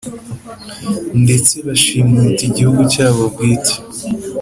Ndetse 1.23 1.55
bashimuta 1.67 2.41
igihugu 2.49 2.81
cyabo 2.93 3.21
bwite 3.33 3.75